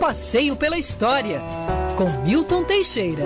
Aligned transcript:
passeio 0.00 0.56
pela 0.56 0.78
história, 0.78 1.42
com 1.94 2.08
Milton 2.22 2.64
Teixeira. 2.64 3.24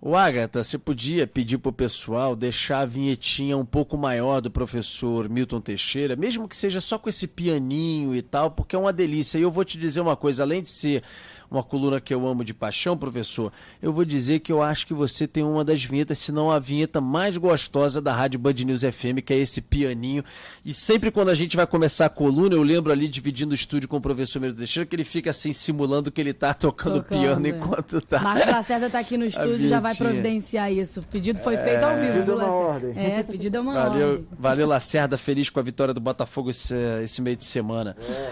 O 0.00 0.16
Agatha, 0.16 0.64
você 0.64 0.76
podia 0.76 1.28
pedir 1.28 1.58
para 1.58 1.70
o 1.70 1.72
pessoal 1.72 2.34
deixar 2.34 2.80
a 2.80 2.84
vinhetinha 2.84 3.56
um 3.56 3.64
pouco 3.64 3.96
maior 3.96 4.40
do 4.40 4.50
professor 4.50 5.28
Milton 5.28 5.60
Teixeira, 5.60 6.16
mesmo 6.16 6.48
que 6.48 6.56
seja 6.56 6.80
só 6.80 6.98
com 6.98 7.08
esse 7.08 7.28
pianinho 7.28 8.16
e 8.16 8.20
tal, 8.20 8.50
porque 8.50 8.74
é 8.74 8.78
uma 8.78 8.92
delícia. 8.92 9.38
E 9.38 9.42
eu 9.42 9.50
vou 9.50 9.64
te 9.64 9.78
dizer 9.78 10.00
uma 10.00 10.16
coisa, 10.16 10.42
além 10.42 10.60
de 10.60 10.70
ser 10.70 11.04
uma 11.52 11.62
coluna 11.62 12.00
que 12.00 12.14
eu 12.14 12.26
amo 12.26 12.44
de 12.44 12.54
paixão, 12.54 12.96
professor, 12.96 13.52
eu 13.80 13.92
vou 13.92 14.04
dizer 14.04 14.40
que 14.40 14.50
eu 14.50 14.62
acho 14.62 14.86
que 14.86 14.94
você 14.94 15.26
tem 15.26 15.42
uma 15.42 15.62
das 15.62 15.84
vinhetas, 15.84 16.18
se 16.18 16.32
não 16.32 16.50
a 16.50 16.58
vinheta 16.58 17.00
mais 17.00 17.36
gostosa 17.36 18.00
da 18.00 18.12
Rádio 18.12 18.40
Band 18.40 18.54
News 18.64 18.80
FM, 18.80 19.20
que 19.24 19.34
é 19.34 19.36
esse 19.36 19.60
pianinho. 19.60 20.24
E 20.64 20.72
sempre 20.72 21.10
quando 21.10 21.28
a 21.28 21.34
gente 21.34 21.56
vai 21.56 21.66
começar 21.66 22.06
a 22.06 22.08
coluna, 22.08 22.54
eu 22.54 22.62
lembro 22.62 22.90
ali 22.90 23.06
dividindo 23.06 23.52
o 23.52 23.54
estúdio 23.54 23.88
com 23.88 23.98
o 23.98 24.00
professor 24.00 24.40
Meiro 24.40 24.56
Teixeira, 24.56 24.86
que 24.86 24.96
ele 24.96 25.04
fica 25.04 25.30
assim 25.30 25.52
simulando 25.52 26.10
que 26.10 26.20
ele 26.20 26.30
está 26.30 26.54
tocando, 26.54 27.02
tocando 27.02 27.20
piano 27.20 27.46
é. 27.46 27.50
enquanto 27.50 27.98
está. 27.98 28.20
Marcos 28.20 28.46
Lacerda 28.46 28.86
está 28.86 28.98
aqui 28.98 29.18
no 29.18 29.26
estúdio, 29.26 29.68
já 29.68 29.78
vai 29.78 29.94
providenciar 29.94 30.72
isso. 30.72 31.00
O 31.00 31.02
pedido 31.02 31.38
foi 31.40 31.54
é... 31.54 31.62
feito 31.62 31.82
ao 31.82 31.96
vivo. 31.96 32.12
Pedido 32.12 32.32
é 32.32 32.34
uma 32.34 32.50
ordem. 32.50 32.92
É, 32.96 33.22
pedido 33.22 33.56
é 33.56 33.60
uma 33.60 33.74
valeu, 33.74 34.08
ordem. 34.08 34.26
Valeu, 34.38 34.66
Lacerda, 34.66 35.18
feliz 35.18 35.50
com 35.50 35.60
a 35.60 35.62
vitória 35.62 35.92
do 35.92 36.00
Botafogo 36.00 36.48
esse, 36.48 36.74
esse 37.02 37.20
meio 37.20 37.36
de 37.36 37.44
semana. 37.44 37.94
É. 38.00 38.30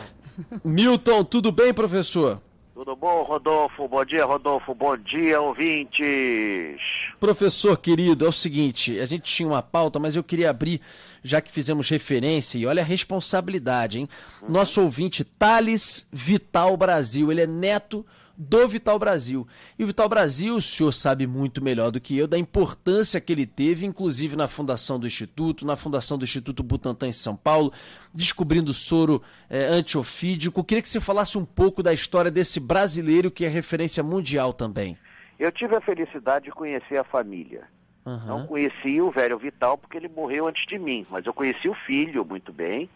Milton, 0.65 1.23
tudo 1.25 1.53
bem, 1.53 1.75
professor? 1.75 2.41
Tudo 2.81 2.97
bom, 2.97 3.21
Rodolfo? 3.21 3.87
Bom 3.87 4.03
dia, 4.07 4.25
Rodolfo. 4.25 4.75
Bom 4.75 4.97
dia, 4.97 5.39
ouvintes. 5.39 6.81
Professor 7.21 7.77
querido, 7.77 8.25
é 8.25 8.29
o 8.31 8.33
seguinte, 8.33 8.99
a 8.99 9.05
gente 9.05 9.25
tinha 9.25 9.47
uma 9.47 9.61
pauta, 9.61 9.99
mas 9.99 10.17
eu 10.17 10.25
queria 10.25 10.49
abrir, 10.49 10.81
já 11.23 11.41
que 11.41 11.51
fizemos 11.51 11.89
referência, 11.89 12.59
e 12.59 12.67
olha 12.67 12.83
a 12.83 12.85
responsabilidade, 12.85 13.99
hein? 13.99 14.09
Nosso 14.49 14.83
ouvinte, 14.83 15.25
Thales 15.25 16.07
Vital 16.13 16.77
Brasil, 16.77 17.31
ele 17.31 17.43
é 17.43 17.47
neto 17.47 18.05
do 18.41 18.67
Vital 18.67 18.99
Brasil. 18.99 19.47
E 19.79 19.85
o 19.85 19.87
Vital 19.87 20.09
Brasil, 20.09 20.57
o 20.57 20.63
senhor 20.63 20.93
sabe 20.93 21.27
muito 21.27 21.63
melhor 21.63 21.91
do 21.91 22.01
que 22.01 22.17
eu 22.17 22.27
da 22.27 22.39
importância 22.39 23.21
que 23.21 23.31
ele 23.31 23.45
teve, 23.45 23.85
inclusive 23.85 24.35
na 24.35 24.49
fundação 24.49 24.99
do 24.99 25.07
Instituto, 25.07 25.67
na 25.67 25.77
fundação 25.77 26.17
do 26.17 26.25
Instituto 26.25 26.63
Butantan 26.63 27.09
em 27.09 27.13
São 27.13 27.37
Paulo, 27.37 27.71
descobrindo 28.15 28.73
soro 28.73 29.23
é, 29.51 29.67
antiofídico. 29.67 30.65
Queria 30.65 30.81
que 30.81 30.89
você 30.89 31.01
falasse 31.01 31.37
um 31.37 31.45
pouco 31.45 31.83
da 31.83 31.93
história 31.93 32.31
desse 32.31 32.59
brasileiro 32.59 33.31
que 33.31 33.45
é 33.45 33.49
referência 33.49 34.03
mundial 34.03 34.55
também. 34.55 34.97
Eu 35.39 35.53
tive 35.53 35.77
a 35.77 35.81
felicidade 35.83 36.47
de 36.47 36.51
conhecer 36.51 36.97
a 36.97 37.05
família. 37.05 37.69
Uhum. 38.05 38.27
Não 38.27 38.47
conheci 38.47 39.01
o 39.01 39.11
velho 39.11 39.39
Vital 39.39 39.77
porque 39.77 39.97
ele 39.97 40.09
morreu 40.09 40.47
antes 40.47 40.67
de 40.67 40.79
mim, 40.79 41.07
mas 41.11 41.27
eu 41.27 41.35
conheci 41.35 41.69
o 41.69 41.75
filho 41.75 42.25
muito 42.25 42.53
bem, 42.53 42.89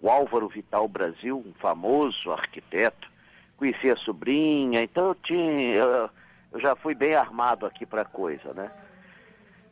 o 0.00 0.08
Álvaro 0.08 0.48
Vital 0.48 0.86
Brasil, 0.86 1.42
um 1.44 1.52
famoso 1.54 2.30
arquiteto 2.30 3.12
conheci 3.56 3.90
a 3.90 3.96
sobrinha, 3.96 4.82
então 4.82 5.08
eu 5.08 5.14
tinha. 5.14 5.74
Eu, 5.74 6.10
eu 6.52 6.60
já 6.60 6.76
fui 6.76 6.94
bem 6.94 7.14
armado 7.14 7.64
aqui 7.66 7.86
para 7.86 8.02
a 8.02 8.06
coisa, 8.06 8.52
né? 8.52 8.70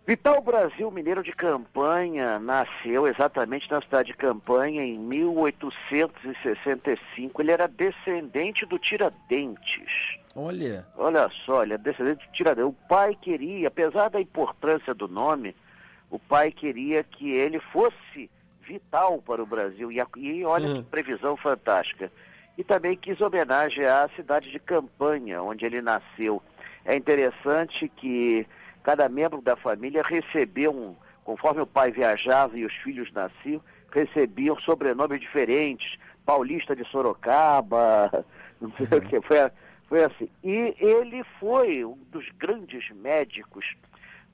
Vital 0.05 0.43
Brasil 0.43 0.91
Mineiro 0.91 1.23
de 1.23 1.31
Campanha 1.33 2.41
nasceu 2.41 3.07
exatamente 3.07 3.71
na 3.71 3.81
cidade 3.81 4.09
de 4.09 4.17
Campanha 4.17 4.83
em 4.83 4.99
1865. 4.99 7.41
Ele 7.41 7.53
era 7.53 7.69
descendente 7.69 8.67
do 8.67 8.81
Tiradentes. 8.81 10.19
Olha. 10.35 10.87
Olha 10.97 11.29
só, 11.45 11.63
ele 11.63 11.75
é 11.75 11.79
descendente 11.79 12.27
do 12.27 12.33
Tiradentes. 12.33 12.71
O 12.71 12.89
pai 12.89 13.17
queria, 13.21 13.69
apesar 13.69 14.09
da 14.09 14.21
importância 14.21 14.95
do 14.95 15.07
nome, 15.07 15.55
o 16.11 16.19
pai 16.19 16.51
queria 16.51 17.05
que 17.05 17.31
ele 17.31 17.61
fosse 17.61 18.31
vital 18.67 19.21
para 19.21 19.43
o 19.43 19.47
Brasil. 19.47 19.93
E, 19.93 20.03
e 20.17 20.45
olha 20.45 20.69
uhum. 20.69 20.83
que 20.83 20.89
previsão 20.89 21.37
fantástica 21.37 22.11
e 22.57 22.65
também 22.65 22.97
quis 22.97 23.21
homenagear 23.21 24.05
a 24.05 24.15
cidade 24.15 24.51
de 24.51 24.59
Campanha, 24.59 25.43
onde 25.43 25.65
ele 25.65 25.81
nasceu. 25.81 26.43
É 26.85 26.95
interessante 26.97 27.89
que 27.89 28.47
cada 28.83 29.09
membro 29.09 29.41
da 29.41 29.57
família 29.57 30.03
recebeu, 30.03 30.73
um, 30.73 30.95
conforme 31.25 31.63
o 31.63 31.67
pai 31.67 31.91
viajava 31.91 32.59
e 32.59 32.65
os 32.65 32.75
filhos 32.75 33.11
nasciam, 33.13 33.63
recebiam 33.91 34.59
sobrenomes 34.61 35.21
diferentes, 35.21 35.99
Paulista 36.25 36.75
de 36.75 36.85
Sorocaba, 36.89 38.25
não 38.61 38.73
sei 38.73 38.99
o 38.99 39.03
que, 39.03 39.21
foi, 39.23 39.39
foi 39.93 40.05
assim. 40.05 40.29
E 40.43 40.75
ele 40.79 41.23
foi 41.39 41.85
um 41.85 41.99
dos 42.11 42.27
grandes 42.39 42.89
médicos, 42.93 43.77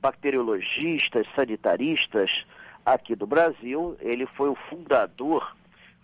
bacteriologistas, 0.01 1.27
sanitaristas 1.35 2.47
aqui 2.87 3.17
do 3.17 3.27
Brasil, 3.27 3.97
ele 4.01 4.25
foi 4.25 4.49
o 4.49 4.55
fundador 4.55 5.57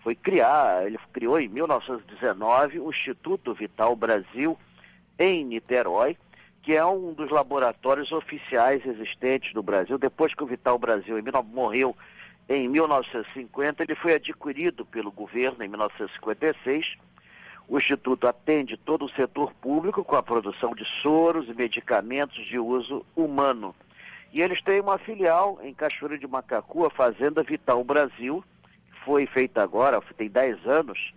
foi 0.03 0.17
criar, 0.17 0.85
ele 0.85 0.99
criou 1.13 1.39
em 1.39 1.49
1919 1.49 2.81
o 2.81 2.91
Instituto 2.91 3.55
Vital 3.55 3.95
Brasil 3.95 4.59
em 5.17 5.45
Niterói, 5.45 6.17
que 6.61 6.75
é 6.75 6.85
um 6.85 7.15
dos 7.15 7.31
laboratórios 7.31 8.11
oficiais 8.11 8.85
existentes 8.85 9.55
no 9.55 9.63
Brasil. 9.63 9.97
Depois 9.97 10.35
que 10.35 10.43
o 10.43 10.47
Vital 10.47 10.79
Brasil 10.79 11.17
morreu 11.47 11.97
em 12.49 12.69
1950, 12.69 13.85
ele 13.85 13.95
foi 13.95 14.15
adquirido 14.15 14.85
pelo 14.85 15.13
governo 15.13 15.65
em 15.65 15.69
1956. 15.69 16.97
O 17.67 17.79
Instituto 17.79 18.27
atende 18.29 18.77
todo 18.77 19.07
o 19.07 19.11
setor 19.11 19.53
público 19.55 20.05
com 20.05 20.17
a 20.17 20.23
produção 20.23 20.75
de 20.75 20.85
soros 21.01 21.49
e 21.49 21.55
medicamentos 21.55 22.45
de 22.47 22.59
uso 22.59 23.05
humano. 23.17 23.75
E 24.33 24.43
eles 24.43 24.61
têm 24.61 24.81
uma 24.81 24.99
filial 24.99 25.59
em 25.63 25.73
Cachoeira 25.73 26.19
de 26.19 26.27
Macacu, 26.27 26.85
a 26.85 26.91
Fazenda 26.91 27.43
Vital 27.43 27.83
Brasil, 27.85 28.45
foi 29.05 29.27
feita 29.27 29.63
agora, 29.63 30.01
tem 30.17 30.29
10 30.29 30.67
anos, 30.67 31.13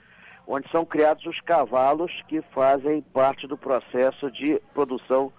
onde 0.46 0.69
são 0.69 0.86
criados 0.86 1.25
os 1.25 1.40
cavalos 1.41 2.12
que 2.28 2.41
fazem 2.53 3.02
parte 3.02 3.47
do 3.47 3.57
processo 3.57 4.30
de 4.31 4.62
produção 4.74 5.31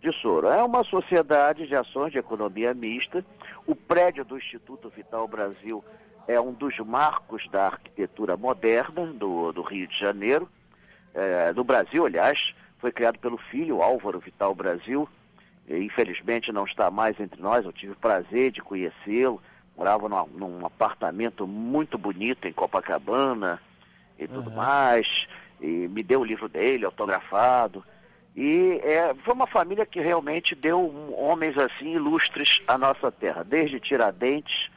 de 0.00 0.12
soro. 0.20 0.48
É 0.48 0.62
uma 0.62 0.84
sociedade 0.84 1.66
de 1.66 1.74
ações 1.74 2.12
de 2.12 2.18
economia 2.18 2.74
mista. 2.74 3.24
O 3.66 3.74
prédio 3.74 4.24
do 4.24 4.36
Instituto 4.36 4.90
Vital 4.90 5.26
Brasil 5.26 5.82
é 6.26 6.40
um 6.40 6.52
dos 6.52 6.78
marcos 6.78 7.48
da 7.48 7.66
arquitetura 7.66 8.36
moderna 8.36 9.06
do, 9.06 9.52
do 9.52 9.62
Rio 9.62 9.86
de 9.86 9.98
Janeiro, 9.98 10.48
é, 11.14 11.52
do 11.52 11.64
Brasil, 11.64 12.06
aliás. 12.06 12.54
Foi 12.78 12.92
criado 12.92 13.18
pelo 13.18 13.38
filho 13.38 13.82
Álvaro 13.82 14.20
Vital 14.20 14.54
Brasil. 14.54 15.08
E, 15.66 15.76
infelizmente 15.78 16.52
não 16.52 16.64
está 16.64 16.90
mais 16.90 17.18
entre 17.18 17.40
nós, 17.40 17.64
eu 17.64 17.72
tive 17.72 17.92
o 17.92 17.96
prazer 17.96 18.50
de 18.50 18.60
conhecê-lo 18.60 19.40
morava 19.76 20.08
num, 20.08 20.26
num, 20.26 20.66
apartamento 20.66 21.46
muito 21.46 21.98
bonito 21.98 22.46
em 22.46 22.52
Copacabana 22.52 23.60
e 24.18 24.26
tudo 24.26 24.50
uhum. 24.50 24.56
mais, 24.56 25.26
e 25.60 25.66
me 25.66 26.02
deu 26.02 26.20
o 26.20 26.24
livro 26.24 26.48
dele, 26.48 26.84
autografado. 26.84 27.84
E 28.36 28.80
é, 28.82 29.14
foi 29.24 29.34
uma 29.34 29.46
família 29.46 29.86
que 29.86 30.00
realmente 30.00 30.54
deu 30.54 31.12
homens 31.16 31.56
assim 31.56 31.94
ilustres 31.94 32.62
à 32.66 32.76
nossa 32.76 33.10
terra, 33.10 33.44
desde 33.44 33.80
Tiradentes, 33.80 34.70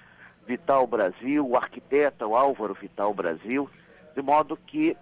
Vital 0.47 0.88
Brasil, 0.88 1.46
o 1.46 1.58
arquiteto 1.58 2.34
Álvaro 2.34 2.74
Vital 2.74 3.13
Brasil, 3.13 3.69
de 4.16 4.22
modo 4.22 4.58
que 4.58 4.96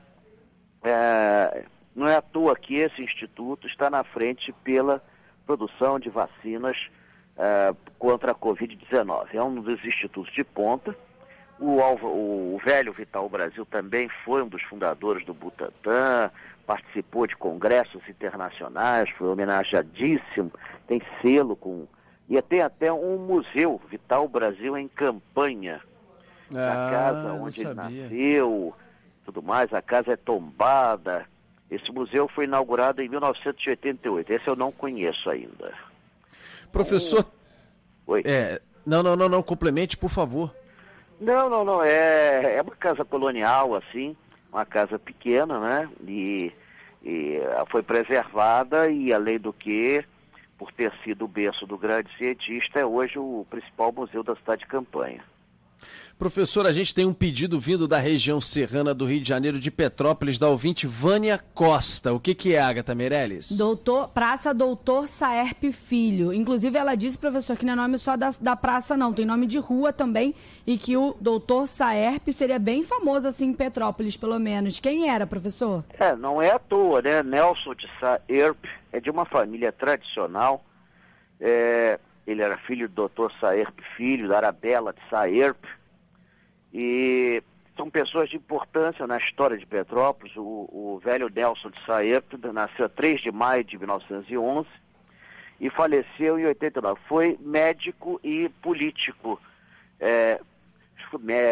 é, 0.83 1.63
não 1.95 2.07
é 2.07 2.15
à 2.15 2.21
toa 2.21 2.55
que 2.55 2.75
esse 2.75 3.01
instituto 3.01 3.67
está 3.67 3.89
na 3.89 4.03
frente 4.03 4.51
pela 4.63 5.01
produção 5.45 5.99
de 5.99 6.09
vacinas 6.09 6.77
uh, 7.37 7.75
contra 7.97 8.31
a 8.31 8.35
Covid-19. 8.35 9.27
É 9.33 9.41
um 9.41 9.61
dos 9.61 9.83
institutos 9.85 10.33
de 10.33 10.43
ponta. 10.43 10.95
O, 11.59 11.77
o, 11.79 12.55
o, 12.55 12.61
velho 12.65 12.91
Vital 12.91 13.29
Brasil 13.29 13.65
também 13.65 14.09
foi 14.25 14.43
um 14.43 14.47
dos 14.47 14.61
fundadores 14.63 15.25
do 15.25 15.33
Butantan, 15.33 16.29
participou 16.67 17.25
de 17.25 17.37
congressos 17.37 18.01
internacionais, 18.09 19.09
foi 19.11 19.29
homenageadíssimo, 19.29 20.51
tem 20.87 21.01
selo 21.21 21.55
com. 21.55 21.87
E 22.29 22.41
tem 22.41 22.61
até 22.61 22.91
um 22.91 23.17
museu, 23.17 23.79
Vital 23.89 24.27
Brasil 24.27 24.77
em 24.77 24.87
campanha. 24.87 25.81
Ah, 26.51 26.55
na 26.55 26.91
casa 26.91 27.33
onde 27.33 27.61
ele 27.61 27.73
nasceu, 27.73 28.73
tudo 29.25 29.41
mais, 29.41 29.73
a 29.73 29.81
casa 29.81 30.13
é 30.13 30.15
tombada. 30.15 31.25
Esse 31.69 31.91
museu 31.91 32.27
foi 32.27 32.45
inaugurado 32.45 33.01
em 33.01 33.09
1988. 33.09 34.31
Esse 34.31 34.47
eu 34.47 34.55
não 34.55 34.71
conheço 34.71 35.29
ainda. 35.29 35.73
Professor. 36.71 37.25
Oi. 38.05 38.21
É, 38.25 38.61
não, 38.85 39.01
não, 39.01 39.15
não, 39.15 39.27
não, 39.27 39.43
complemente, 39.43 39.97
por 39.97 40.09
favor. 40.09 40.53
Não, 41.19 41.49
não, 41.49 41.63
não. 41.63 41.83
É, 41.83 42.57
é 42.57 42.61
uma 42.61 42.75
casa 42.75 43.03
colonial, 43.03 43.75
assim, 43.75 44.15
uma 44.51 44.65
casa 44.65 44.99
pequena, 44.99 45.59
né? 45.59 45.89
E, 46.07 46.51
e 47.03 47.39
foi 47.69 47.81
preservada 47.81 48.89
e, 48.89 49.11
além 49.11 49.39
do 49.39 49.51
que, 49.51 50.05
por 50.57 50.71
ter 50.71 50.91
sido 51.03 51.25
o 51.25 51.27
berço 51.27 51.65
do 51.65 51.77
grande 51.77 52.09
cientista, 52.17 52.79
é 52.79 52.85
hoje 52.85 53.19
o 53.19 53.45
principal 53.49 53.91
museu 53.91 54.23
da 54.23 54.35
cidade 54.35 54.61
de 54.61 54.67
Campanha. 54.67 55.23
Professor, 56.17 56.65
a 56.65 56.71
gente 56.71 56.95
tem 56.95 57.05
um 57.05 57.13
pedido 57.13 57.59
vindo 57.59 57.89
da 57.89 57.97
região 57.97 58.39
serrana 58.39 58.93
do 58.93 59.05
Rio 59.05 59.19
de 59.19 59.27
Janeiro, 59.27 59.59
de 59.59 59.69
Petrópolis, 59.69 60.39
da 60.39 60.47
ouvinte 60.47 60.87
Vânia 60.87 61.37
Costa. 61.53 62.13
O 62.13 62.21
que, 62.21 62.33
que 62.33 62.55
é, 62.55 62.61
Agatha 62.61 62.95
Meirelles? 62.95 63.51
Doutor, 63.57 64.07
Praça 64.09 64.53
Doutor 64.53 65.09
Saerpe 65.09 65.73
Filho. 65.73 66.31
Inclusive, 66.31 66.77
ela 66.77 66.95
disse, 66.95 67.17
professor, 67.17 67.57
que 67.57 67.65
não 67.65 67.73
é 67.73 67.75
nome 67.75 67.97
só 67.97 68.15
da, 68.15 68.33
da 68.39 68.55
praça, 68.55 68.95
não. 68.95 69.11
Tem 69.11 69.25
nome 69.25 69.45
de 69.45 69.57
rua 69.57 69.91
também. 69.91 70.33
E 70.65 70.77
que 70.77 70.95
o 70.95 71.17
Doutor 71.19 71.67
Saerpe 71.67 72.31
seria 72.31 72.59
bem 72.59 72.81
famoso, 72.81 73.27
assim, 73.27 73.47
em 73.47 73.53
Petrópolis, 73.53 74.15
pelo 74.15 74.39
menos. 74.39 74.79
Quem 74.79 75.09
era, 75.09 75.27
professor? 75.27 75.83
É, 75.99 76.15
não 76.15 76.41
é 76.41 76.51
à 76.51 76.59
toa, 76.59 77.01
né? 77.01 77.21
Nelson 77.23 77.75
de 77.75 77.89
Saerpe 77.99 78.69
é 78.93 79.01
de 79.01 79.09
uma 79.09 79.25
família 79.25 79.69
tradicional. 79.73 80.63
É, 81.41 81.99
ele 82.25 82.41
era 82.41 82.57
filho 82.57 82.87
do 82.89 82.95
doutor 82.95 83.31
Saerpe 83.39 83.83
Filho, 83.95 84.27
da 84.27 84.37
Arabella 84.37 84.93
de 84.93 85.09
Saerpe 85.09 85.67
e 86.73 87.41
são 87.77 87.89
pessoas 87.89 88.29
de 88.29 88.37
importância 88.37 89.05
na 89.07 89.17
história 89.17 89.57
de 89.57 89.65
Petrópolis. 89.65 90.35
O, 90.35 90.41
o 90.41 91.01
velho 91.03 91.29
Nelson 91.33 91.69
de 91.69 91.85
Saeto 91.85 92.37
nasceu 92.51 92.89
3 92.89 93.21
de 93.21 93.31
maio 93.31 93.63
de 93.63 93.77
1911 93.77 94.67
e 95.59 95.69
faleceu 95.69 96.39
em 96.39 96.45
89. 96.45 96.99
Foi 97.07 97.37
médico 97.39 98.19
e 98.23 98.49
político. 98.61 99.39
É, 99.99 100.39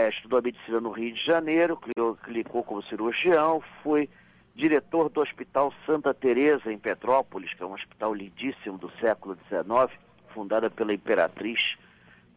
estudou 0.10 0.42
medicina 0.42 0.82
no 0.82 0.92
Rio 0.92 1.14
de 1.14 1.24
Janeiro, 1.24 1.80
clicou 2.24 2.64
como 2.64 2.84
cirurgião, 2.84 3.64
foi 3.82 4.10
diretor 4.54 5.10
do 5.10 5.22
Hospital 5.22 5.74
Santa 5.86 6.14
Teresa 6.14 6.72
em 6.72 6.78
Petrópolis, 6.78 7.54
que 7.54 7.64
é 7.64 7.66
um 7.66 7.74
hospital 7.74 8.14
lindíssimo 8.14 8.78
do 8.78 8.92
século 9.00 9.38
XIX, 9.48 9.98
fundada 10.34 10.70
pela 10.70 10.94
imperatriz 10.94 11.78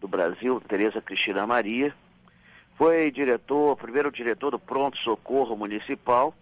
do 0.00 0.06
Brasil, 0.06 0.60
Teresa 0.68 1.00
Cristina 1.00 1.46
Maria 1.46 1.94
foi 2.76 3.10
diretor, 3.10 3.76
primeiro 3.76 4.12
diretor 4.12 4.50
do 4.50 4.58
Pronto 4.58 4.98
Socorro 4.98 5.56
Municipal, 5.56 6.34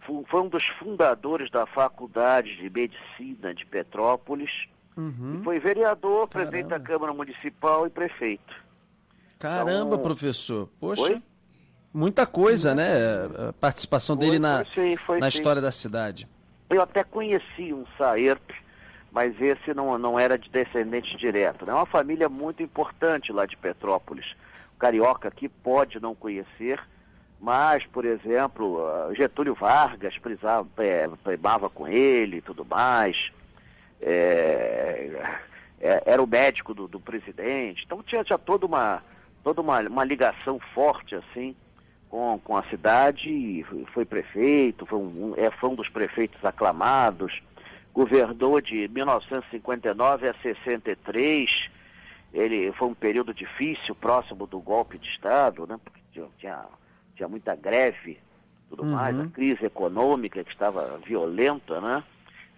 foi 0.00 0.40
um 0.40 0.48
dos 0.48 0.66
fundadores 0.78 1.50
da 1.50 1.66
Faculdade 1.66 2.56
de 2.56 2.70
Medicina 2.70 3.54
de 3.54 3.66
Petrópolis, 3.66 4.50
uhum. 4.96 5.40
foi 5.44 5.58
vereador, 5.58 6.28
Caramba. 6.28 6.50
presidente 6.50 6.70
da 6.70 6.80
Câmara 6.80 7.12
Municipal 7.12 7.86
e 7.86 7.90
prefeito. 7.90 8.54
Caramba, 9.38 9.96
então, 9.96 9.98
professor. 9.98 10.68
Poxa. 10.80 11.02
Foi? 11.02 11.22
Muita 11.92 12.26
coisa, 12.26 12.74
né? 12.74 12.84
A 13.48 13.52
participação 13.54 14.16
foi, 14.16 14.26
dele 14.26 14.38
na, 14.38 14.64
sim, 14.66 14.96
na 15.18 15.28
história 15.28 15.60
da 15.60 15.70
cidade. 15.70 16.28
Eu 16.70 16.82
até 16.82 17.02
conheci 17.02 17.72
um 17.72 17.84
Saerp, 17.98 18.50
mas 19.10 19.40
esse 19.40 19.72
não, 19.72 19.98
não 19.98 20.18
era 20.18 20.38
de 20.38 20.48
descendente 20.50 21.16
direto. 21.16 21.64
É 21.64 21.68
né? 21.68 21.74
uma 21.74 21.86
família 21.86 22.28
muito 22.28 22.62
importante 22.62 23.32
lá 23.32 23.46
de 23.46 23.56
Petrópolis 23.56 24.34
carioca 24.78 25.28
aqui 25.28 25.48
pode 25.48 26.00
não 26.00 26.14
conhecer, 26.14 26.80
mas, 27.40 27.84
por 27.86 28.04
exemplo, 28.04 28.78
Getúlio 29.14 29.54
Vargas 29.54 30.16
prisava, 30.18 30.68
é, 30.78 31.08
com 31.74 31.86
ele 31.88 32.38
e 32.38 32.40
tudo 32.40 32.64
mais. 32.64 33.30
É, 34.00 35.38
é, 35.80 36.02
era 36.06 36.22
o 36.22 36.26
médico 36.26 36.74
do, 36.74 36.88
do, 36.88 37.00
presidente. 37.00 37.84
Então 37.84 38.02
tinha, 38.02 38.24
tinha 38.24 38.38
toda, 38.38 38.66
uma, 38.66 39.02
toda 39.42 39.60
uma, 39.60 39.80
uma 39.80 40.04
ligação 40.04 40.58
forte 40.74 41.14
assim 41.14 41.54
com, 42.08 42.40
com 42.42 42.56
a 42.56 42.62
cidade. 42.64 43.64
Foi 43.92 44.04
prefeito, 44.04 44.86
foi 44.86 44.98
um, 44.98 45.34
é, 45.36 45.50
foi 45.50 45.70
um 45.70 45.74
dos 45.74 45.88
prefeitos 45.88 46.42
aclamados. 46.44 47.42
Governou 47.96 48.60
de 48.60 48.86
1959 48.88 50.28
a 50.28 50.34
63 50.42 51.70
ele 52.34 52.70
foi 52.72 52.88
um 52.88 52.94
período 52.94 53.32
difícil, 53.32 53.94
próximo 53.94 54.46
do 54.46 54.60
golpe 54.60 54.98
de 54.98 55.08
Estado, 55.08 55.66
né? 55.66 55.80
Porque 55.82 56.00
tinha, 56.38 56.60
tinha 57.14 57.26
muita 57.26 57.56
greve 57.56 58.18
tudo 58.68 58.82
uhum. 58.82 58.90
mais, 58.90 59.18
a 59.18 59.26
crise 59.28 59.64
econômica 59.64 60.44
que 60.44 60.50
estava 60.50 60.98
violenta, 60.98 61.80
né? 61.80 62.04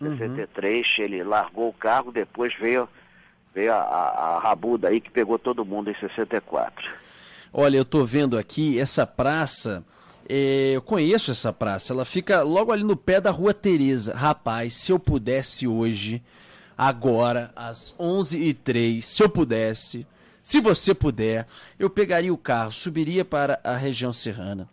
Em 0.01 0.09
uhum. 0.09 0.19
63 0.19 0.97
ele 0.99 1.23
largou 1.23 1.69
o 1.69 1.73
cargo, 1.73 2.11
depois 2.11 2.53
veio, 2.59 2.89
veio 3.55 3.73
a, 3.73 3.77
a, 3.77 4.37
a 4.37 4.39
rabuda 4.41 4.89
aí 4.89 5.01
que 5.01 5.11
pegou 5.11 5.39
todo 5.39 5.65
mundo 5.65 5.89
em 5.89 5.95
64. 5.95 6.91
Olha, 7.53 7.77
eu 7.77 7.83
estou 7.83 8.05
vendo 8.05 8.37
aqui 8.37 8.81
essa 8.81 9.07
praça. 9.07 9.85
É, 10.29 10.73
eu 10.73 10.83
conheço 10.83 11.31
essa 11.31 11.53
praça, 11.53 11.95
ela 11.95 12.05
fica 12.05 12.43
logo 12.43 12.71
ali 12.71 12.85
no 12.85 12.97
pé 12.97 13.19
da 13.19 13.31
Rua 13.31 13.55
Teresa. 13.55 14.15
Rapaz, 14.15 14.75
se 14.75 14.93
eu 14.93 14.99
pudesse 14.99 15.67
hoje, 15.67 16.23
agora, 16.77 17.51
às 17.57 17.97
11h03, 17.99 19.01
se 19.01 19.23
eu 19.23 19.31
pudesse, 19.31 20.07
se 20.43 20.61
você 20.61 20.95
puder, 20.95 21.47
eu 21.79 21.89
pegaria 21.89 22.33
o 22.33 22.37
carro, 22.37 22.71
subiria 22.71 23.25
para 23.25 23.59
a 23.65 23.75
região 23.75 24.13
serrana, 24.13 24.69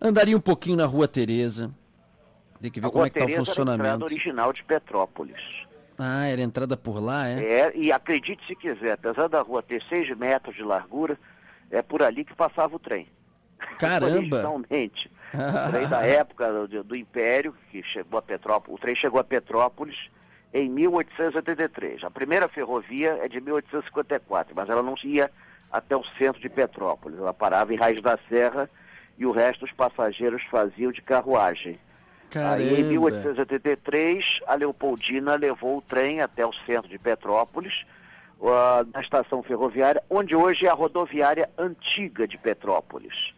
andaria 0.00 0.36
um 0.36 0.40
pouquinho 0.40 0.76
na 0.76 0.86
Rua 0.86 1.06
Tereza, 1.06 1.70
tem 2.60 2.70
que 2.70 2.80
ver 2.80 2.86
a 2.86 2.90
como 2.90 3.04
é 3.04 3.10
que 3.10 3.18
está 3.18 3.30
o 3.30 3.44
funcionamento. 3.44 3.82
Era 3.82 3.92
a 3.92 3.96
entrada 3.96 4.14
original 4.14 4.52
de 4.54 4.64
Petrópolis. 4.64 5.68
Ah, 5.98 6.26
era 6.26 6.40
entrada 6.40 6.76
por 6.76 6.98
lá, 7.02 7.28
é? 7.28 7.42
É, 7.42 7.76
e 7.76 7.92
acredite 7.92 8.46
se 8.46 8.54
quiser, 8.54 8.92
apesar 8.92 9.28
da 9.28 9.42
rua 9.42 9.62
ter 9.62 9.82
6 9.82 10.16
metros 10.16 10.54
de 10.54 10.62
largura, 10.62 11.18
é 11.70 11.82
por 11.82 12.02
ali 12.02 12.24
que 12.24 12.34
passava 12.34 12.74
o 12.74 12.78
trem. 12.78 13.06
Caramba! 13.78 14.18
Originalmente. 14.18 15.10
o 15.34 15.70
trem 15.70 15.88
da 15.88 16.02
época 16.06 16.66
do, 16.66 16.84
do 16.84 16.96
Império, 16.96 17.54
que 17.70 17.82
chegou 17.82 18.18
a 18.18 18.22
Petrópolis, 18.22 18.78
o 18.78 18.80
trem 18.80 18.94
chegou 18.94 19.20
a 19.20 19.24
Petrópolis 19.24 19.96
em 20.52 20.68
1883. 20.68 22.04
A 22.04 22.10
primeira 22.10 22.48
ferrovia 22.48 23.18
é 23.22 23.28
de 23.28 23.40
1854, 23.40 24.54
mas 24.54 24.68
ela 24.68 24.82
não 24.82 24.94
ia 25.04 25.30
até 25.70 25.96
o 25.96 26.04
centro 26.18 26.40
de 26.40 26.48
Petrópolis. 26.48 27.18
Ela 27.18 27.34
parava 27.34 27.72
em 27.72 27.76
Raiz 27.76 28.00
da 28.00 28.18
Serra 28.28 28.68
e 29.18 29.26
o 29.26 29.32
resto 29.32 29.64
os 29.64 29.72
passageiros 29.72 30.42
faziam 30.50 30.92
de 30.92 31.02
carruagem. 31.02 31.78
Caramba. 32.30 32.56
Aí, 32.56 32.80
em 32.80 32.84
1883, 32.84 34.40
a 34.46 34.54
Leopoldina 34.54 35.34
levou 35.34 35.78
o 35.78 35.82
trem 35.82 36.20
até 36.20 36.46
o 36.46 36.52
centro 36.66 36.88
de 36.88 36.98
Petrópolis, 36.98 37.84
uh, 38.38 38.86
na 38.92 39.00
estação 39.00 39.42
ferroviária, 39.42 40.02
onde 40.10 40.36
hoje 40.36 40.66
é 40.66 40.70
a 40.70 40.74
rodoviária 40.74 41.48
antiga 41.58 42.28
de 42.28 42.36
Petrópolis. 42.36 43.34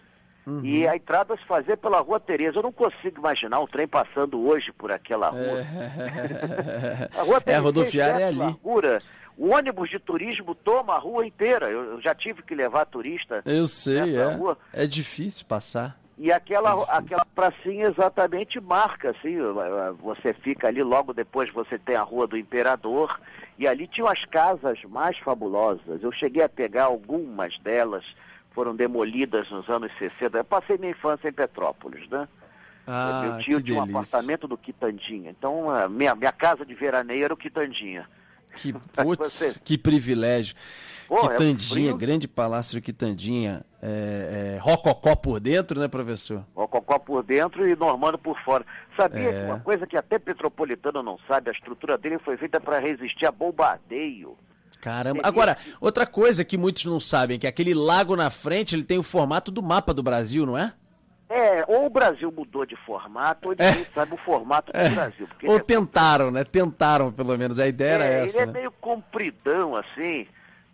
Uhum. 0.46 0.64
E 0.64 0.86
a 0.86 0.96
entrada 0.96 1.36
se 1.36 1.44
fazer 1.44 1.76
pela 1.76 2.00
Rua 2.00 2.18
Tereza. 2.18 2.58
Eu 2.58 2.62
não 2.62 2.72
consigo 2.72 3.18
imaginar 3.18 3.60
um 3.60 3.66
trem 3.66 3.86
passando 3.86 4.40
hoje 4.46 4.72
por 4.72 4.90
aquela 4.90 5.28
rua. 5.28 5.40
É, 5.42 7.08
a 7.18 7.22
Rua 7.22 7.40
Tereza 7.40 7.50
é, 7.50 7.54
a 7.56 7.60
rodoviária 7.60 8.24
é 8.24 8.28
ali. 8.28 8.38
Largura, 8.38 9.02
o 9.36 9.54
ônibus 9.54 9.90
de 9.90 9.98
turismo 9.98 10.54
toma 10.54 10.94
a 10.94 10.98
rua 10.98 11.26
inteira. 11.26 11.70
Eu, 11.70 12.00
já 12.00 12.14
tive 12.14 12.42
que 12.42 12.54
levar 12.54 12.84
turista. 12.86 13.42
Eu 13.44 13.66
sei, 13.66 14.16
é. 14.16 14.24
Rua. 14.34 14.58
É 14.72 14.86
difícil 14.86 15.46
passar. 15.46 15.98
E 16.18 16.30
aquela, 16.30 16.82
é 16.82 16.98
aquela 16.98 17.24
pracinha 17.34 17.86
exatamente 17.86 18.60
marca, 18.60 19.08
assim, 19.08 19.38
você 20.02 20.34
fica 20.34 20.68
ali, 20.68 20.82
logo 20.82 21.14
depois 21.14 21.50
você 21.50 21.78
tem 21.78 21.96
a 21.96 22.02
Rua 22.02 22.26
do 22.26 22.36
Imperador, 22.36 23.18
e 23.58 23.66
ali 23.66 23.86
tinham 23.86 24.06
as 24.06 24.22
casas 24.26 24.78
mais 24.84 25.16
fabulosas. 25.16 26.02
Eu 26.02 26.12
cheguei 26.12 26.42
a 26.42 26.48
pegar 26.48 26.84
algumas 26.84 27.58
delas, 27.60 28.04
foram 28.52 28.74
demolidas 28.74 29.50
nos 29.50 29.68
anos 29.68 29.90
60. 29.98 30.38
Eu 30.38 30.44
passei 30.44 30.76
minha 30.78 30.92
infância 30.92 31.28
em 31.28 31.32
Petrópolis, 31.32 32.08
né? 32.08 32.28
Ah, 32.86 33.22
Meu 33.22 33.38
tio 33.38 33.62
tinha 33.62 33.78
um 33.78 33.84
apartamento 33.84 34.48
do 34.48 34.56
Quitandinha. 34.56 35.30
Então, 35.30 35.66
minha, 35.88 36.14
minha 36.14 36.32
casa 36.32 36.64
de 36.64 36.74
veraneio 36.74 37.24
era 37.24 37.34
o 37.34 37.36
Quitandinha. 37.36 38.08
Que, 38.56 38.72
putz, 39.02 39.60
que 39.64 39.78
privilégio. 39.78 40.56
Pô, 41.06 41.28
Quitandinha, 41.28 41.90
é 41.90 41.96
grande 41.96 42.26
palácio 42.26 42.74
de 42.74 42.80
Quitandinha. 42.80 43.64
É, 43.82 44.56
é, 44.56 44.58
rococó 44.60 45.16
por 45.16 45.40
dentro, 45.40 45.78
né, 45.80 45.88
professor? 45.88 46.44
Rococó 46.54 46.98
por 46.98 47.22
dentro 47.22 47.68
e 47.68 47.74
normando 47.74 48.18
por 48.18 48.38
fora. 48.40 48.64
Sabia 48.96 49.30
é... 49.30 49.32
que 49.32 49.44
uma 49.46 49.60
coisa 49.60 49.86
que 49.86 49.96
até 49.96 50.18
petropolitano 50.18 51.02
não 51.02 51.18
sabe, 51.26 51.50
a 51.50 51.52
estrutura 51.52 51.96
dele 51.96 52.18
foi 52.18 52.36
feita 52.36 52.60
para 52.60 52.78
resistir 52.78 53.26
a 53.26 53.32
bombardeio. 53.32 54.36
Caramba. 54.80 55.20
Agora, 55.22 55.56
outra 55.80 56.06
coisa 56.06 56.44
que 56.44 56.56
muitos 56.56 56.84
não 56.86 56.98
sabem, 56.98 57.38
que 57.38 57.46
aquele 57.46 57.74
lago 57.74 58.16
na 58.16 58.30
frente, 58.30 58.74
ele 58.74 58.84
tem 58.84 58.98
o 58.98 59.02
formato 59.02 59.50
do 59.50 59.62
mapa 59.62 59.92
do 59.92 60.02
Brasil, 60.02 60.46
não 60.46 60.56
é? 60.56 60.72
É, 61.28 61.64
ou 61.68 61.86
o 61.86 61.90
Brasil 61.90 62.32
mudou 62.32 62.66
de 62.66 62.74
formato, 62.74 63.50
ou 63.50 63.54
ninguém 63.54 63.82
é. 63.82 63.94
sabe 63.94 64.14
o 64.14 64.16
formato 64.16 64.72
do 64.72 64.78
é. 64.78 64.88
Brasil. 64.88 65.28
ou 65.44 65.58
é... 65.58 65.60
tentaram, 65.60 66.30
né? 66.30 66.42
Tentaram, 66.42 67.12
pelo 67.12 67.38
menos. 67.38 67.60
A 67.60 67.68
ideia 67.68 67.92
era 67.92 68.04
essa. 68.04 68.38
Ele 68.38 68.42
é 68.42 68.46
né? 68.46 68.52
meio 68.52 68.72
compridão, 68.72 69.76
assim. 69.76 70.26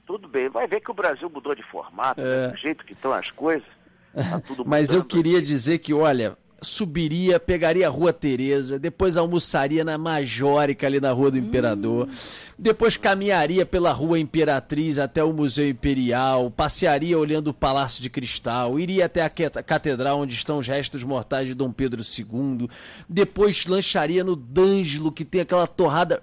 Tudo 0.06 0.26
bem. 0.26 0.48
Vai 0.48 0.66
ver 0.66 0.80
que 0.80 0.90
o 0.90 0.94
Brasil 0.94 1.28
mudou 1.28 1.54
de 1.54 1.62
formato, 1.64 2.22
né? 2.22 2.48
do 2.48 2.56
jeito 2.56 2.86
que 2.86 2.94
estão 2.94 3.12
as 3.12 3.30
coisas. 3.30 3.68
Tá 4.14 4.40
Mas 4.64 4.94
eu 4.94 5.04
queria 5.04 5.42
dizer 5.42 5.78
que, 5.78 5.92
olha, 5.92 6.38
subiria, 6.62 7.38
pegaria 7.38 7.86
a 7.86 7.90
Rua 7.90 8.12
Tereza, 8.12 8.78
depois 8.78 9.16
almoçaria 9.16 9.84
na 9.84 9.98
Majórica, 9.98 10.86
ali 10.86 11.00
na 11.00 11.12
Rua 11.12 11.30
do 11.30 11.38
Imperador, 11.38 12.06
hum. 12.06 12.14
depois 12.58 12.96
caminharia 12.96 13.66
pela 13.66 13.92
Rua 13.92 14.18
Imperatriz 14.18 14.98
até 14.98 15.22
o 15.22 15.32
Museu 15.32 15.68
Imperial, 15.68 16.50
passearia 16.50 17.18
olhando 17.18 17.48
o 17.48 17.54
Palácio 17.54 18.02
de 18.02 18.08
Cristal, 18.08 18.78
iria 18.80 19.06
até 19.06 19.22
a 19.22 19.30
catedral 19.30 20.20
onde 20.20 20.34
estão 20.34 20.58
os 20.58 20.66
restos 20.66 21.04
mortais 21.04 21.46
de 21.46 21.54
Dom 21.54 21.70
Pedro 21.70 22.02
II, 22.02 22.68
depois 23.08 23.66
lancharia 23.66 24.24
no 24.24 24.34
D'Angelo, 24.34 25.12
que 25.12 25.24
tem 25.24 25.42
aquela 25.42 25.66
torrada 25.66 26.22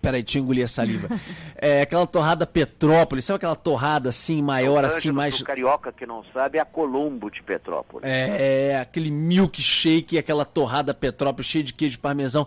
Peraí, 0.00 0.22
deixa 0.22 0.38
eu 0.38 0.42
engolir 0.42 0.64
a 0.64 0.68
saliva. 0.68 1.08
É 1.62 1.82
aquela 1.82 2.06
torrada 2.06 2.46
Petrópolis, 2.46 3.26
sabe 3.26 3.36
aquela 3.36 3.54
torrada 3.54 4.08
assim, 4.08 4.40
maior, 4.40 4.82
assim, 4.82 5.12
mais. 5.12 5.38
O 5.38 5.44
carioca 5.44 5.92
que 5.92 6.06
não 6.06 6.24
sabe 6.32 6.56
é 6.56 6.60
a 6.62 6.64
Colombo 6.64 7.30
de 7.30 7.42
Petrópolis. 7.42 8.08
É, 8.08 8.78
aquele 8.80 9.10
milkshake, 9.10 10.16
aquela 10.16 10.46
torrada 10.46 10.94
Petrópolis 10.94 11.46
cheia 11.46 11.62
de 11.62 11.74
queijo 11.74 11.98
parmesão 11.98 12.46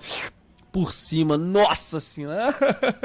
por 0.74 0.92
cima. 0.92 1.38
Nossa 1.38 2.00
senhora! 2.00 2.56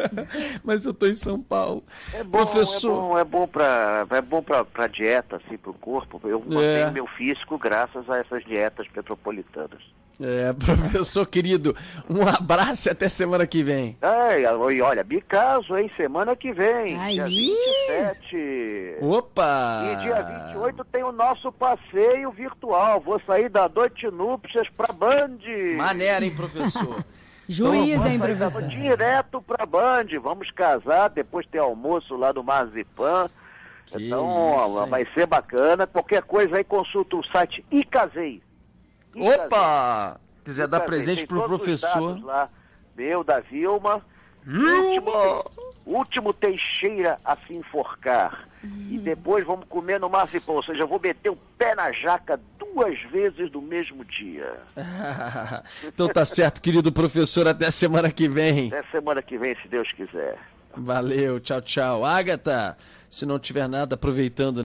Mas 0.65 0.87
eu 0.87 0.95
tô 0.95 1.07
em 1.07 1.15
São 1.15 1.41
Paulo. 1.41 1.85
É 2.15 2.25
bom, 2.25 2.39
Professor... 2.39 2.91
é 2.91 2.95
bom, 2.95 3.19
é 3.19 3.25
bom 3.25 3.47
para 3.47 4.07
é 4.11 4.23
bom 4.23 4.43
para 4.43 4.87
dieta, 4.87 5.37
assim, 5.37 5.59
para 5.59 5.71
o 5.71 5.75
corpo. 5.75 6.19
Eu 6.27 6.41
mantenho 6.41 6.89
é. 6.89 6.91
meu 6.91 7.07
físico 7.07 7.59
graças 7.59 8.09
a 8.09 8.17
essas 8.17 8.43
dietas 8.45 8.89
petropolitanas. 8.89 9.83
É, 10.21 10.53
professor 10.59 11.27
querido, 11.27 11.77
um 12.11 12.27
abraço 12.27 12.89
e 12.89 12.91
até 12.91 13.09
semana 13.09 13.47
que 13.47 13.63
vem. 13.63 13.97
É, 14.03 14.41
e 14.41 14.83
olha, 14.83 15.05
Bicaso, 15.05 15.77
hein? 15.77 15.91
Semana 15.97 16.35
que 16.35 16.53
vem, 16.53 16.99
Aí. 16.99 17.15
dia 17.15 17.25
27. 17.25 18.97
Opa! 19.01 19.83
E 19.85 19.97
dia 20.03 20.23
28 20.53 20.85
tem 20.87 21.05
o 21.05 21.13
nosso 21.13 21.53
passeio 21.53 22.33
virtual. 22.33 23.01
Vou 23.01 23.21
sair 23.25 23.49
da 23.49 23.69
Noite 23.69 24.11
Núpcias 24.11 24.69
pra 24.71 24.93
Band. 24.93 25.39
Maneira, 25.77 26.25
hein, 26.25 26.35
professor? 26.35 27.05
Juiz, 27.49 27.95
então, 27.95 28.09
hein, 28.09 28.19
professor? 28.19 28.63
Direto 28.63 29.41
pra 29.41 29.65
Band. 29.65 30.07
Vamos 30.21 30.51
casar, 30.51 31.09
depois 31.09 31.47
ter 31.47 31.59
almoço 31.59 32.17
lá 32.17 32.33
do 32.33 32.43
Marzipan. 32.43 33.31
Que 33.87 34.07
então, 34.07 34.67
isso, 34.67 34.87
vai 34.87 35.07
ser 35.15 35.27
bacana. 35.27 35.87
Qualquer 35.87 36.23
coisa 36.23 36.57
aí, 36.57 36.65
consulta 36.65 37.17
o 37.17 37.25
site 37.25 37.65
e 37.71 37.83
casei. 37.85 38.43
Opa! 39.15 40.21
Quiser 40.45 40.67
dar 40.67 40.81
presente 40.81 41.27
pro 41.27 41.45
professor. 41.45 42.25
Lá, 42.25 42.49
meu, 42.97 43.23
da 43.23 43.41
Vilma. 43.41 44.03
Último, 44.47 45.51
último 45.85 46.33
Teixeira 46.33 47.19
a 47.23 47.37
se 47.37 47.55
enforcar. 47.55 48.49
E 48.65 48.97
uhum. 48.97 49.03
depois 49.03 49.47
vamos 49.47 49.67
comer 49.69 50.01
no 50.01 50.09
marcipão. 50.09 50.57
Ou 50.57 50.63
seja, 50.63 50.83
eu 50.83 50.89
vou 50.89 50.99
meter 50.99 51.29
o 51.29 51.37
pé 51.59 51.75
na 51.75 51.93
jaca 51.93 52.41
duas 52.59 52.99
vezes 53.11 53.53
no 53.53 53.61
mesmo 53.61 54.05
dia. 54.05 54.55
então 55.87 56.09
tá 56.09 56.25
certo, 56.25 56.63
querido 56.63 56.91
professor. 56.91 57.47
Até 57.47 57.71
semana 57.71 58.11
que 58.11 58.27
vem. 58.27 58.69
Até 58.69 58.83
semana 58.91 59.21
que 59.21 59.37
vem, 59.37 59.55
se 59.61 59.69
Deus 59.69 59.93
quiser. 59.93 60.39
Valeu, 60.75 61.41
tchau, 61.41 61.61
tchau. 61.61 62.05
Agatha, 62.05 62.77
se 63.11 63.27
não 63.27 63.39
tiver 63.39 63.69
nada, 63.69 63.97
aproveitando. 63.97 64.57